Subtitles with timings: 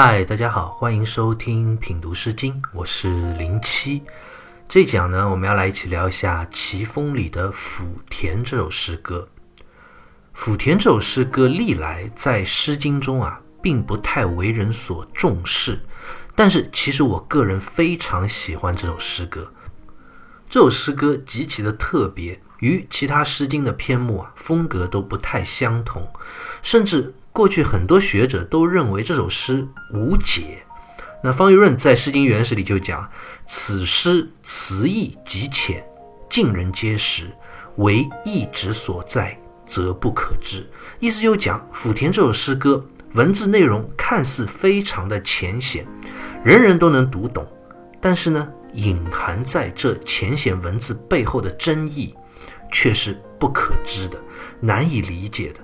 [0.00, 4.00] 嗨，大家好，欢迎收听品读诗经，我是零七。
[4.68, 9.28] 这讲呢，我们要来一起聊一下《齐风》里的《抚田》这首诗歌。
[10.38, 15.80] 《抚田》这首诗歌历来在《诗经》中啊，并不太为人所重视，
[16.36, 19.52] 但是其实我个人非常喜欢这首诗歌。
[20.48, 26.08] 这首诗歌极其的特别，与其他《诗经》的篇目啊，风格都不太相同，
[26.62, 27.12] 甚至。
[27.38, 30.58] 过去很多学者都认为这首诗无解。
[31.22, 33.08] 那方玉润在《诗经原始》里就讲
[33.46, 35.88] ：“此诗词意极浅，
[36.28, 37.30] 尽人皆识，
[37.76, 45.86] 唯意旨所在，则不可知。”意思就讲，《抚田》这首诗歌文字内容看似非常的浅显，
[46.42, 47.46] 人人都能读懂，
[48.00, 52.12] 但是呢，隐含在这浅显文字背后的真意，
[52.72, 54.18] 却是不可知的，
[54.58, 55.60] 难以理解的。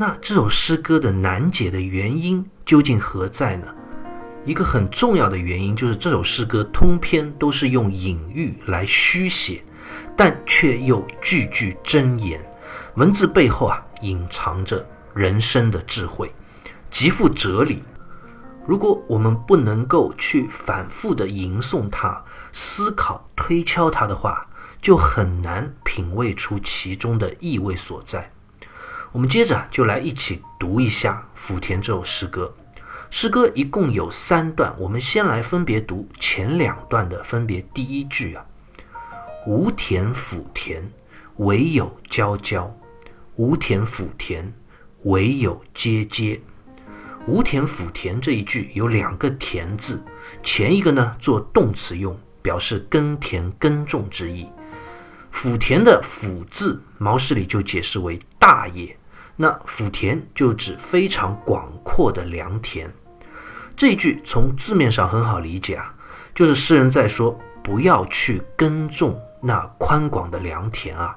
[0.00, 3.66] 那这首诗歌的难解的原因究竟何在呢？
[4.44, 9.60] 一个很重要的原因就是这首诗歌通篇都是用隐喻来虚写，
[10.16, 12.40] 但却又句句真言，
[12.94, 16.32] 文字背后啊隐藏着人生的智慧，
[16.92, 17.82] 极富哲理。
[18.64, 24.46] 如果我们不能够去反复的吟诵它、思考、推敲它的话，
[24.80, 28.30] 就很难品味出其中的意味所在。
[29.12, 32.54] 我们接着就来一起读一下《抚田》这首诗歌。
[33.10, 38.44] 诗歌一共有三段，我们先来分别读前两段的，分别第一句啊
[39.46, 40.82] ：“无田抚田，
[41.36, 42.70] 惟有皎皎；
[43.36, 44.52] 无田抚田，
[45.04, 46.38] 惟有阶阶。
[47.26, 50.04] ”“无田抚田”这一句有两个“田”字，
[50.42, 54.46] 前一个呢做动词用，表示耕田、耕种之意。
[55.32, 58.97] 抚田的“抚”字，毛诗里就解释为大也。
[59.40, 62.92] 那抚田就指非常广阔的良田。
[63.76, 65.94] 这一句从字面上很好理解啊，
[66.34, 71.16] 就是诗人在说不要去耕种那宽广的良田啊。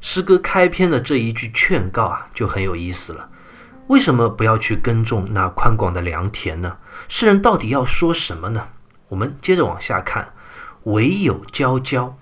[0.00, 3.28] 诗歌开篇的这一句劝告啊，就很有意思了。
[3.86, 6.76] 为什么不要去耕种那宽广的良田呢？
[7.06, 8.66] 诗人到底要说什么呢？
[9.08, 10.34] 我们接着往下看，
[10.82, 12.12] 唯有皎皎。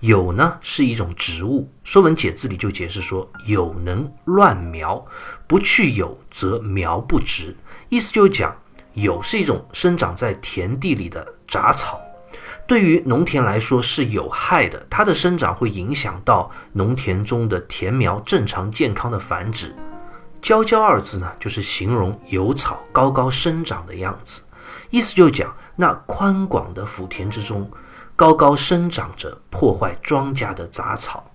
[0.00, 5.04] 有呢是一种植物，《说文解字》里就解释说：“有能乱苗，
[5.46, 7.56] 不去有则苗不直。”
[7.88, 8.54] 意思就是讲，
[8.94, 12.00] 有是一种生长在田地里的杂草，
[12.66, 19.74] 对于农田来说是有害的，它的生长会影响到农田中的田苗正常健康的繁殖。
[20.42, 24.42] 皎皎二字呢，就是形容有草高高生长的样子，
[24.90, 27.70] 意思就讲那宽广的福田之中。
[28.16, 31.32] 高高生长着破坏庄稼的杂草。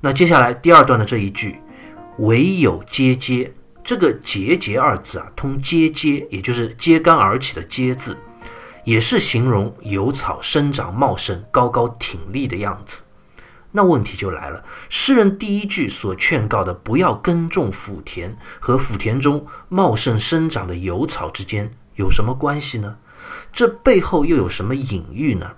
[0.00, 1.60] 那接下来第二段的这一句
[2.18, 3.52] “唯有阶阶”，
[3.82, 8.16] 这个“节节”二字啊，通“阶阶”，也就是揭竿而起的“阶”字，
[8.84, 13.02] 也是形容有草生长茂盛、高高挺立的样子。
[13.72, 22.96] 那问题就来了，诗人第一句所劝告的“不要耕种府田”和府田中茂盛生长的油草之间有什么关系呢？
[23.52, 25.50] 这背后又有什么隐喻呢？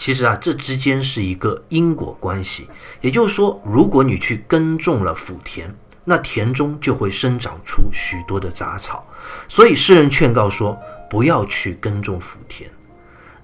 [0.00, 2.66] 其实啊，这之间是一个因果关系。
[3.02, 5.70] 也就是说，如果你去耕种了福田，
[6.06, 9.06] 那田中就会生长出许多的杂草。
[9.46, 10.74] 所以诗人劝告说，
[11.10, 12.70] 不要去耕种福田。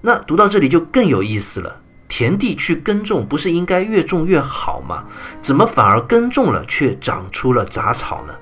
[0.01, 1.79] 那读到这里就更有意思了：
[2.09, 5.05] 田地去耕种，不是应该越种越好吗？
[5.39, 8.33] 怎么反而耕种了却长出了杂草呢？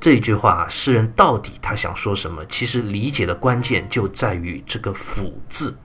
[0.00, 2.46] 这一句话，诗人到底他想说什么？
[2.46, 5.76] 其实理解的关键就在于这个“辅”字。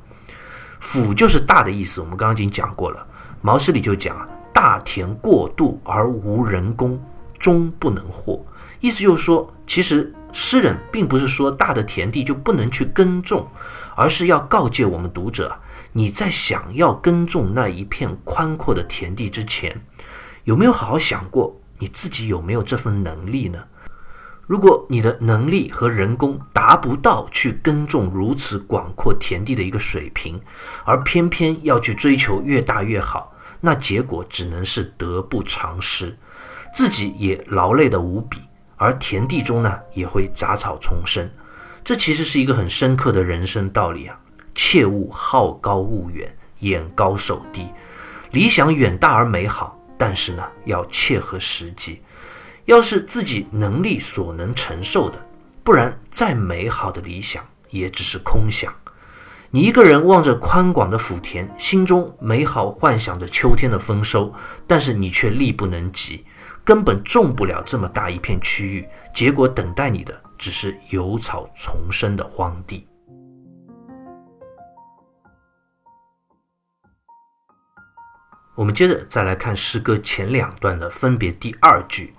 [0.80, 3.06] 府就是大的意思，我们刚刚已经讲过了。
[3.42, 7.00] 毛诗里就讲，大田过度而无人工，
[7.38, 8.44] 终不能获。
[8.80, 13.48] 意思就是说，其实诗人并不是说大的田地就不能去耕种，
[13.96, 15.54] 而是要告诫我们读者，
[15.92, 19.82] 你在想要耕种那一片宽阔的田地之前，
[20.46, 23.60] 有没有好好想过你自己有没有这份能力呢？
[24.50, 30.42] 如果你的能力和人工达不到去耕种如此广阔田地的一个水平，
[30.84, 33.32] 而偏偏要去追求越大越好，
[33.62, 36.18] 那结果只能是得不偿失，
[36.74, 38.40] 自己也劳累的无比，
[38.76, 41.30] 而田地中呢也会杂草丛生。
[41.84, 44.20] 这其实是一个很深刻的人生道理啊！
[44.56, 47.68] 切勿好高骛远，眼高手低。
[48.32, 52.02] 理想远大而美好，但是呢要切合实际。
[52.70, 55.20] 要是自己能力所能承受的，
[55.64, 58.72] 不然再美好的理想也只是空想。
[59.50, 64.32] 你一个人望着宽广的福田，心中美好幻想着秋天的丰收，
[64.68, 66.24] 但是你却力不能及，
[66.64, 68.88] 根本种不了这么大一片区域。
[69.16, 72.88] 结果等待你的只是有草丛生的荒地。
[78.54, 82.14] 我们接着再来看诗歌前两段的分别第二句，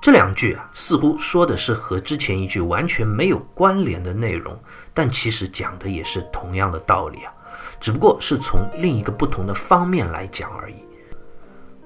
[0.00, 4.58] 这两句啊，似乎说的是和之前一句完全没有关联的内容，
[4.94, 7.32] 但其实讲的也是同样的道理啊，
[7.80, 10.76] 只不过是从另一个不同的方面来讲而已。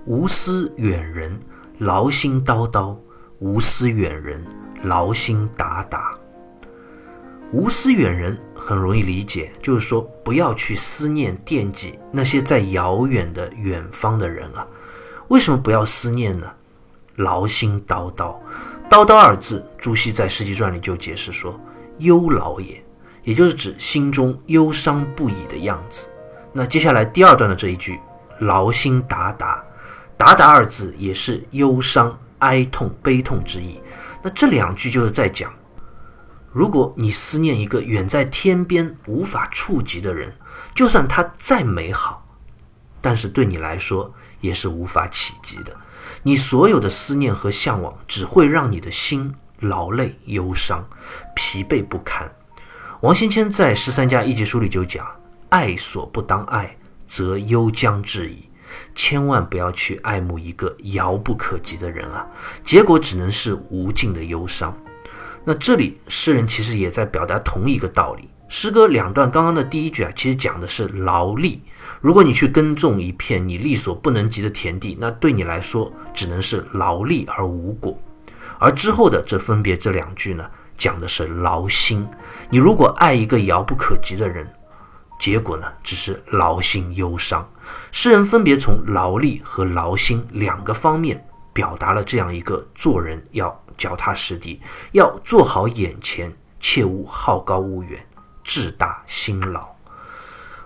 [0.05, 1.38] 无思远人，
[1.79, 2.97] 劳心叨叨；
[3.38, 4.44] 无思远人，
[4.82, 6.17] 劳心达达。
[7.50, 14.67] 无思远人很容易理解，就是说不要去思念惦记那些在遥远的远方的人啊。
[15.29, 16.47] 为什么不要思念呢？
[17.17, 18.35] 劳心叨叨，
[18.91, 21.59] 叨叨二字，朱熹在《世纪传》里就解释说，
[21.99, 22.82] 忧劳也，
[23.25, 26.06] 也就是指心中忧伤不已的样子。
[26.53, 28.00] 那接下来第二段的这一句，
[28.41, 29.62] 劳心达达，
[30.17, 33.81] 达达二字也是忧伤、哀痛、悲痛之意。
[34.23, 35.53] 那这两句就是在讲。
[36.50, 40.31] 如果你思念一个远在天边无法触及的人，
[40.75, 42.26] 就算他再美好，
[43.00, 44.12] 但是对你来说
[44.43, 45.75] 也是无法企及的。
[46.25, 50.89] 你所有的思念和向往，只会让你的心劳累、忧伤、
[51.35, 52.31] 疲惫不堪。
[53.01, 55.05] 王先谦在《十三家一集书》里就讲
[55.51, 56.77] ：“爱所不当爱，
[57.07, 58.49] 则忧将至矣。”
[58.95, 62.27] 千万不要去爱慕一个遥不可及的人啊，
[62.65, 64.75] 结果只能是无尽的忧伤。
[65.45, 68.31] 那这里诗人其实也在表达同一个道理。
[68.49, 71.61] 诗歌两段刚刚的第一句啊，其实讲的是劳力。
[72.02, 77.99] 如果你去耕种一片你力所不能及的田地，那对你来说只能是劳力而无果。
[78.58, 80.44] 而之后的这分别这两句呢，
[80.76, 82.06] 讲的是劳心。
[82.50, 84.46] 你如果爱一个遥不可及的人，
[85.19, 87.49] 结果呢，只是劳心忧伤。
[87.90, 93.58] 诗人分别从劳力和劳心两个方面表达了这样一个做人要。
[93.78, 94.60] 脚踏实地，
[94.93, 98.06] 要做好眼前，切勿好高骛远，
[98.44, 99.72] 志大心劳。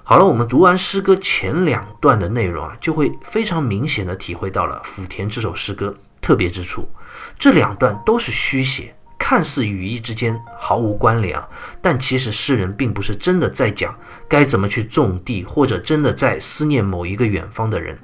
[0.08, 6.88] 好了，我们读完诗歌前两段的内容啊，就会非常明显的体会到了《福田》这首诗歌特别之处。
[7.36, 11.48] 这两段都是虚写，看似语义之间毫无关联啊，
[11.82, 13.92] 但其实诗人并不是真的在讲
[14.28, 17.98] 该怎么去种地，或者真的在思念某一个远方的人。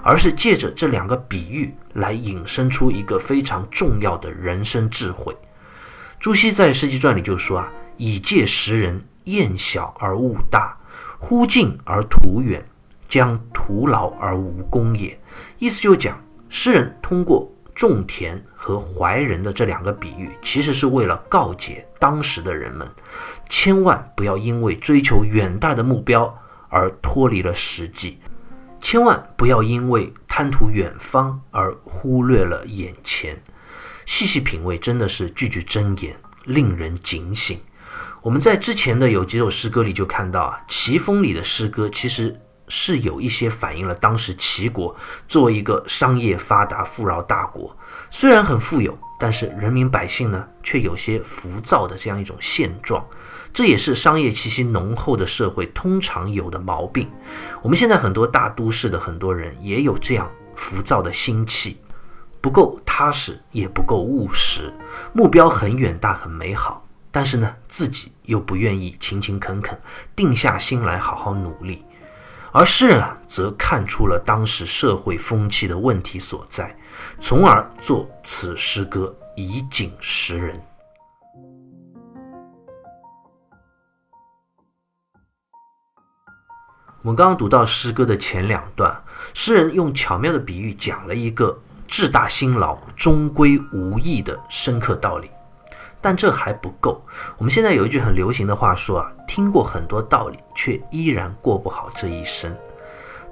[0.00, 5.36] 而是借着这两个比喻来引申出一个非常重要的人生智慧。
[6.20, 7.68] 朱熹在《诗集传》里就说啊
[7.98, 10.76] ：“以戒识人，厌小而恶大，
[11.18, 12.64] 忽近而图远，
[13.08, 15.18] 将徒劳而无功也。”
[15.58, 16.18] 意思就讲，
[16.48, 22.88] 诗人通过种田和怀人的这两个比喻，其实是为了告诫当时的人们，
[23.48, 26.32] 千万不要因为追求远大的目标
[26.68, 28.18] 而脱离了实际。
[28.80, 33.36] 千万不要因为贪图远方而忽略了眼前。
[34.06, 37.58] 细细品味，真的是句句真言，令人警醒。
[38.28, 42.38] 我们在之前的有几首诗歌里就看到啊，齐风里的诗歌其实
[42.68, 44.94] 是有一些反映了当时齐国
[45.26, 47.74] 作为一个商业发达、富饶大国，
[48.10, 53.02] 虽然很富有，但是人民百姓呢却有些浮躁的这样一种现状。
[53.50, 57.10] 这也是商业气息浓厚的社会通常有的毛病。
[57.62, 61.78] 我们现在很多大都市的很多人也有这样浮躁的心气，
[62.42, 64.70] 不够踏实，也不够务实。
[65.14, 69.78] 目标很远大，很美好，但是呢，自己又不愿意勤勤恳恳，
[70.14, 71.84] 定下心来好好努力。
[72.52, 76.74] 而诗人啊，则看出了当时社会风气的问题所在，
[77.20, 80.60] 从而作此诗歌以警识人。
[87.02, 95.30] 我们刚刚读到诗歌的前两段，诗人用巧妙的比喻讲了一个志大心劳终归无益的深刻道理。
[96.00, 97.04] 但这还不够。
[97.36, 102.54] 我们现在有一句很流行的话说啊，听过很多道理，却依然过不好这一生。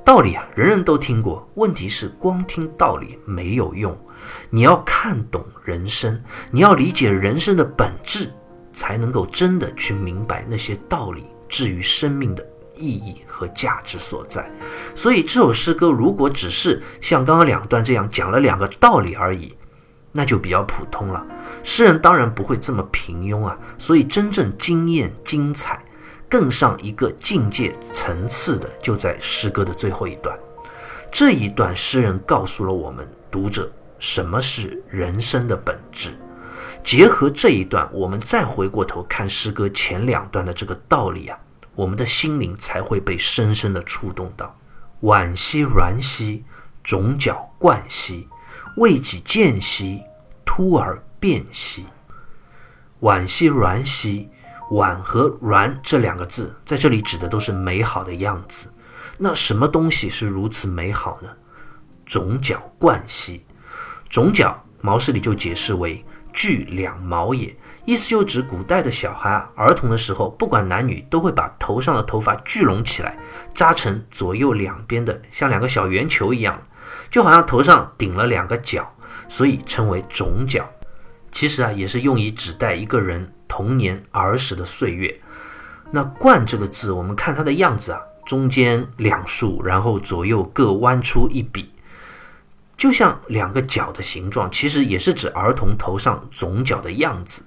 [0.05, 3.97] 道理啊，人人都听过，问题是光听道理没有用。
[4.51, 8.31] 你要看懂人生，你要理解人生的本质，
[8.73, 12.47] 才能够真的去明白那些道理至于生命的。
[12.79, 14.47] 意义和价值所在，
[14.95, 19.57] 所以这首诗歌如果只是像刚刚两段这样讲了两个道理而已，
[20.17, 21.23] 那就比较普通了。
[21.63, 25.85] 诗人当然不会这么平庸啊，所以真正惊艳、精彩、
[26.29, 30.37] 更上一个境界层次的，就在诗歌的最后一段。
[31.13, 36.11] 这一段诗人告诉了我们读者什么是人生的本质。
[36.83, 41.39] 结合这一段，我们再回过头看诗歌前两段的这个道理啊。
[41.75, 44.57] 我们的心灵才会被深深的触动到。
[45.03, 46.43] 惋兮阮兮，
[46.83, 48.27] 种角冠兮，
[48.77, 50.03] 未己见兮，
[50.45, 51.87] 突而变兮。
[53.01, 54.29] 惋惜、惋惜，
[54.71, 58.69] 惋和惋这两个字在这里指的都是美好的样子。
[59.17, 61.29] 那什么东西是如此美好呢？
[62.05, 63.45] 种角冠兮，
[64.11, 67.57] 种角，毛氏里就解释为聚两毛也，
[67.87, 73.19] 意思就指古代的小孩啊，儿童的时候，不管男女，都会把头上的头发聚拢起来，
[73.55, 76.63] 扎成左右两边的，像两个小圆球一样，
[77.17, 78.95] 就好像头上顶了两个角，
[79.27, 80.71] 所以称为种角。
[81.33, 85.19] 其实啊，也是用以指代一个人童年儿时的岁月。
[85.91, 91.73] 那冠这个字，我们看它的样子啊，中间两竖，然后左右各弯出一笔。
[92.77, 97.45] 就像两个角的形状，其实也是指儿童头上总角的样子，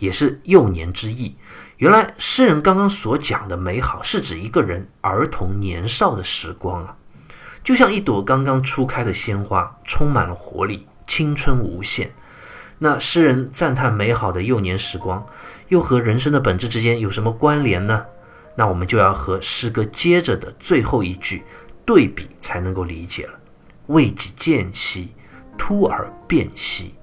[0.00, 1.36] 也是幼年之意。
[1.76, 6.96] 原来诗人刚刚所讲的美好，是指一个人儿童年少的时光啊，
[7.68, 12.10] 就像一朵刚刚初开的鲜花，充满了活力，青春无限。
[12.78, 15.26] 那诗人赞叹美好的幼年时光，
[15.68, 18.06] 又和人生的本质之间有什么关联呢？
[18.56, 21.44] 那我们就要和诗歌接着的最后一句
[21.84, 23.38] 对比，才能够理解了。
[23.88, 25.12] 未几见兮，
[25.58, 26.94] 突而变兮。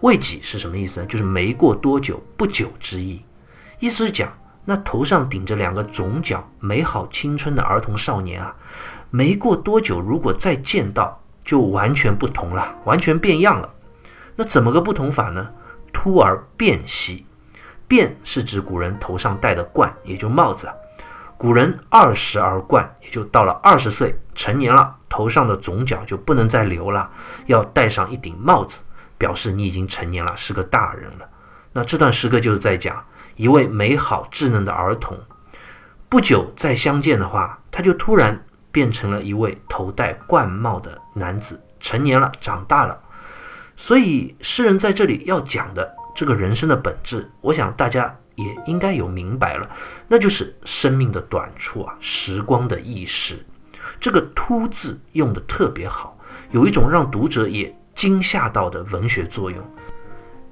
[0.00, 1.06] 未几是什么意思呢？
[1.06, 3.22] 就是没过多久，不久之意。
[3.78, 4.32] 意思是讲，
[4.64, 8.56] 那头上顶着两个总角、美好青春的儿童少年啊，
[9.10, 13.68] 没过多久，如果再见到，就完全不同了，完全变样了。
[14.36, 15.48] 那怎么个不同法呢？
[15.92, 17.26] 突而变兮，
[17.86, 20.68] 变是指古人头上戴的冠，也就帽子。
[21.36, 27.10] 古人二十而冠，也就到了二十岁成年了，头上的总角就不能再留了，
[27.46, 28.82] 要戴上一顶帽子，
[29.16, 31.28] 表示你已经成年了，是个大人了。
[31.72, 33.04] 那这段诗歌就是在讲
[33.36, 35.16] 一位美好稚嫩的儿童，
[36.08, 38.44] 不久再相见的话，他就突然
[38.78, 42.96] 变成了一位头戴冠帽的男子，成年了，长大了。
[43.74, 48.16] 所以诗人在这里要讲的这个人生的本质，我想大家。
[48.36, 49.68] 也应该有明白了，
[50.06, 53.34] 那就是生命的短处啊，时光的易逝。
[53.98, 56.16] 这个“突”字用的特别好，
[56.52, 59.60] 有一种让读者也惊吓到的文学作用。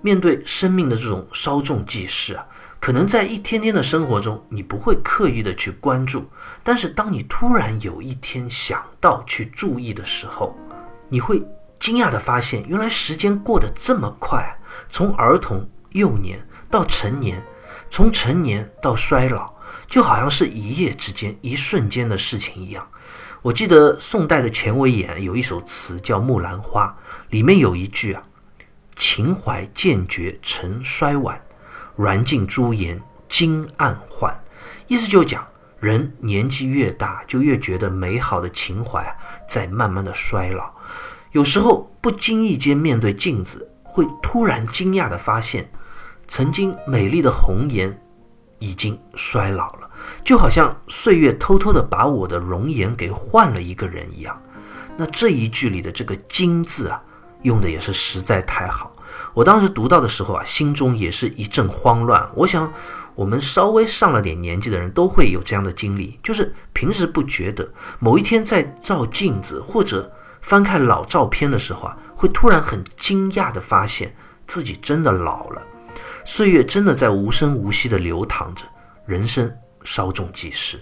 [0.00, 2.45] 面对生命的这种稍纵即逝啊，
[2.87, 6.25] 可能在一天天的生活中，你不会刻意的去关注，
[6.62, 10.57] 但是当你突然有一天想到去注意的时候，
[11.09, 11.43] 你会
[11.81, 14.57] 惊讶的发现，原来时间过得这么快，
[14.88, 16.38] 从儿童、幼年
[16.71, 17.43] 到成年。
[17.90, 19.52] 从成年到衰老，
[19.88, 22.87] 就好像是一夜之间、一瞬间的事情一样。
[23.43, 26.97] 我记得宋代的钱维演有一首词叫《木兰花》，
[27.33, 28.23] 里面有一句啊
[28.95, 31.40] ：“情怀渐觉成衰晚，
[31.97, 34.35] 燃尽朱颜今暗换。”
[34.87, 35.47] 意思就讲
[35.81, 39.15] 人年纪越大，就越觉得美好的情怀啊
[39.49, 40.71] 在慢慢的衰老。
[41.33, 45.71] 有时候不经意间面对镜子，会突然惊讶的发现。
[46.29, 47.97] 曾经美丽的红颜
[48.59, 49.88] 已经衰老了，
[50.25, 54.43] 就好像岁月偷偷的把我的容颜给换了一个人一样。
[54.97, 57.00] 那这一句里的这个“惊”字啊，
[57.43, 58.96] 用的也是实在太好。
[59.35, 62.28] 我当时读到的时候啊，心中也是一阵慌乱。
[62.35, 62.73] 我想，
[63.14, 67.68] 我们稍微上了点年纪的人都会有这样的经历，就是平时不觉得，
[67.99, 74.14] 某一天在照镜子或者翻看老照片的时候啊，会突然很惊讶的发现
[74.46, 75.62] 自己真的老了。
[76.25, 78.64] 岁月真的在无声无息地流淌着，
[79.06, 79.52] 人生
[79.85, 80.78] 稍纵即逝。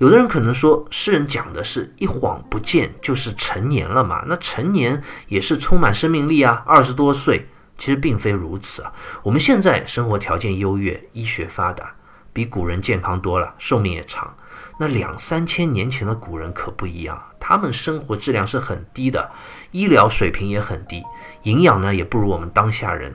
[0.00, 4.24] 有的人可能说，诗人讲的是一晃不见就是成年了嘛？
[4.26, 7.46] 那成年也是充满生命力啊，二十多岁。
[7.76, 8.92] 其实并非如此啊。
[9.22, 11.94] 我们现在生活条件优越，医学发达，
[12.32, 14.34] 比古人健康多了，寿命也长。
[14.78, 19.30] 那两三千年前的古人可不一样，他们生活质量是很低的，
[19.70, 21.02] 医疗水平也很低，
[21.42, 23.14] 营养呢也不如我们当下人。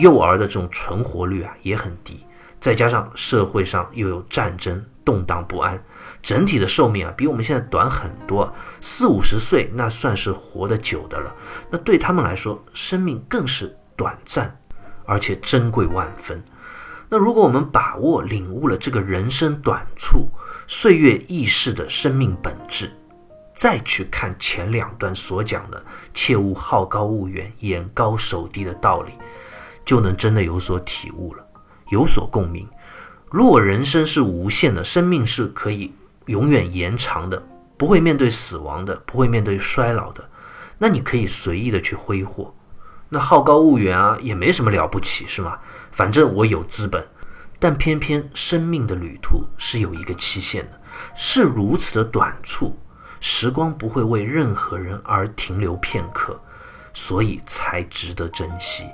[0.00, 2.24] 幼儿的这种存活率啊也很低，
[2.60, 5.80] 再加上社会上又有战争动荡不安，
[6.22, 11.34] 整体的寿命啊比我们现在短很多，四五十岁那算是活得久的了。
[11.70, 14.58] 那对他们来说，生命更是短暂，
[15.04, 16.42] 而且珍贵万分。
[17.08, 20.28] 那如果我们把握领悟了这个人生短促、
[20.68, 22.90] 岁月易逝的生命本质，
[23.52, 25.82] 再去看前两段所讲的
[26.14, 29.12] “切勿好高骛远，眼高手低”的道理。
[29.84, 31.44] 就能真的有所体悟了，
[31.90, 32.68] 有所共鸣。
[33.28, 35.92] 如果人生是无限的，生命是可以
[36.26, 37.42] 永远延长的，
[37.76, 40.28] 不会面对死亡的，不会面对衰老的，
[40.78, 42.54] 那你可以随意的去挥霍。
[43.08, 45.58] 那好高骛远啊，也没什么了不起，是吗？
[45.90, 47.06] 反正我有资本。
[47.62, 50.80] 但偏偏生命的旅途是有一个期限的，
[51.14, 52.74] 是如此的短促，
[53.20, 56.40] 时光不会为任何人而停留片刻，
[56.94, 58.84] 所以才值得珍惜。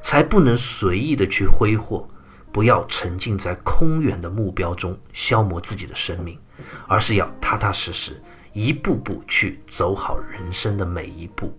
[0.00, 2.08] 才不能随意的去挥霍，
[2.50, 6.38] 不要沉浸在空远的目标中消磨自己的生命，
[6.86, 11.56] 而是要踏踏实实，一步步去走好人生的每一步。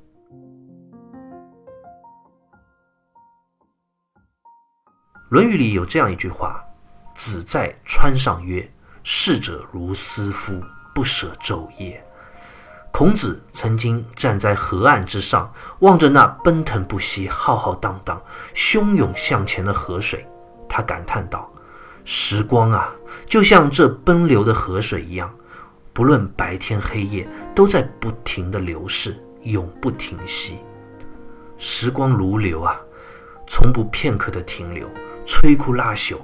[5.37, 6.63] 《论语》里有这样一句话
[7.15, 8.71] ：“子在川上曰
[9.03, 10.61] ：‘逝者如斯夫，
[10.93, 12.01] 不舍昼夜。’”
[12.93, 18.21] 孔子曾经站在河岸之上，望着那奔腾不息、浩浩荡荡、
[18.53, 20.25] 汹涌向前的河水，
[20.69, 21.51] 他感叹道
[22.05, 22.95] ：“时光啊，
[23.25, 25.33] 就像这奔流的河水一样，
[25.91, 30.59] 不论白天黑夜，都在不停的流逝，永不停息。
[31.57, 32.79] 时光如流啊，
[33.47, 34.87] 从不片刻的停留，
[35.25, 36.17] 摧枯拉朽，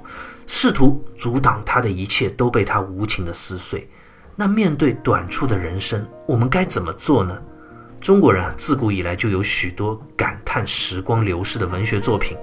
[0.46, 3.88] 试图阻挡他的一切，都被他无情的撕碎。”
[4.34, 7.36] 那面对短促的人生，我们该怎么做呢？
[8.02, 12.36] 中国人啊，自古以来就有许多感叹时光流逝的文学作品，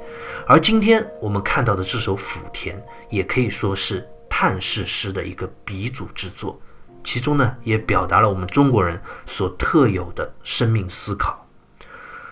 [0.47, 2.77] 而今天我们看到的这首《抚田》，
[3.09, 6.57] 也可以说是叹世诗的一个鼻祖之作。
[7.03, 11.45] 其中呢，也表达了我们中国人所特有的生命思考。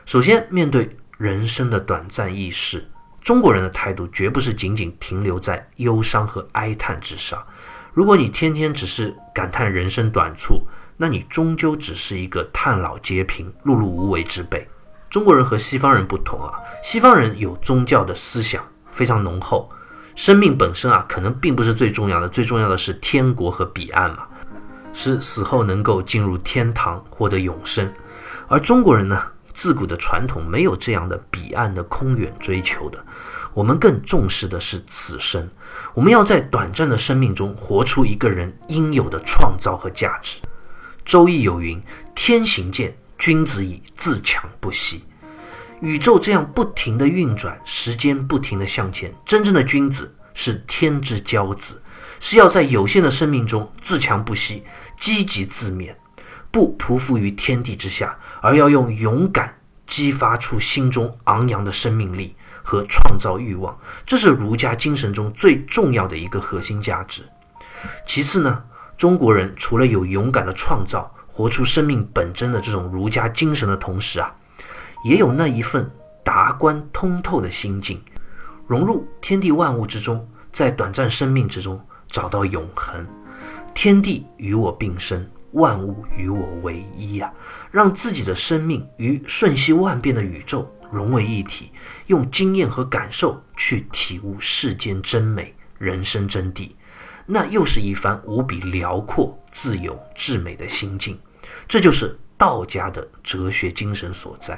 [0.05, 2.89] 首先，面对人生的短暂易逝，
[3.21, 7.45] 中国人的态度绝不是仅仅停留在忧伤和哀叹之上。
[7.91, 10.65] 如果你天天只是感叹人生短促，
[10.97, 14.67] 那你终究只是一个叹老皆贫、碌碌无为之辈。
[15.09, 16.51] 中国人和西方人不同啊，
[16.83, 19.69] 西方人有宗教的思想非常浓厚，
[20.15, 24.25] 生命本身啊可能并不是最重要的，最重要的是天国和彼岸嘛，
[24.93, 27.89] 是死后能够进入天堂获得永生。
[28.47, 29.21] 而中国人呢，
[29.53, 32.97] 自古的传统没有这样的彼岸的空远追求的。
[33.53, 35.49] 我们更重视的是此生，
[35.93, 40.39] 我们要在短暂的生命中活出一个人应有的创造和价值。
[41.07, 41.81] 周易有云
[42.13, 45.05] ：“天行健，君子以自强不息。”
[45.79, 51.81] 宇宙这样不停的运转，时间不停的向前，真正的君子是天之骄子，
[52.19, 54.65] 是要在有限的生命中自强不息，
[54.99, 55.95] 积极自勉，
[56.51, 62.35] 不匍匐于天地之下，而要用勇敢激发出心中昂扬的生命力。
[62.69, 67.21] 和创造欲望，这是儒家精神中最重要的一个核心价值。
[68.05, 68.61] 其次呢，
[68.97, 74.35] 中国人除了有勇敢的创造、活出生命本真的这种儒家精神的同时啊，
[75.03, 75.89] 也有那一份
[76.23, 78.01] 达观通透的心境，
[78.65, 83.05] 融入天地万物之中，在短暂生命之中找到永恒。
[83.75, 87.31] 天地与我并生，万物与我为一啊，
[87.69, 90.67] 让自己的生命与瞬息万变的宇宙。
[90.89, 91.69] 融为一体，
[92.05, 96.71] 用经验和感受去体悟世间真美、人生真谛，
[97.27, 101.19] 那又是一番无比辽阔、自由、至美的心境。
[101.67, 104.57] 这就是道家的哲学精神所在。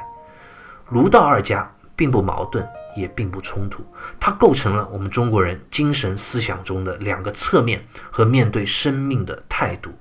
[0.88, 3.84] 儒道二家并不矛盾，也并不冲突，
[4.19, 9.91] 它构成了我们中国人精神思想中的两个侧面和面对生命的态度，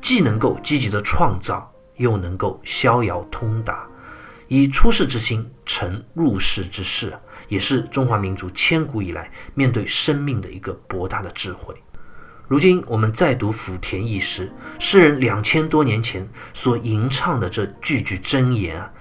[0.00, 3.86] 既能够积极的创造，又能够逍遥通达。
[4.48, 7.12] 以出世之心成入世之事，
[7.48, 11.74] 也是中华民族千古以来面对生命的一个博大的智慧。
[12.48, 18.92] 如今我们再读《福田》一诗，诗人两千多年前所吟唱的这句句真言啊，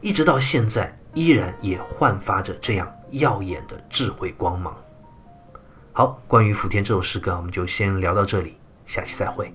[0.00, 4.74] 一直到现在依然也焕发着这样耀眼的智慧光芒。
[5.92, 9.52] 好，关于《福田》这首诗歌，我们就先聊到这里，下期再会。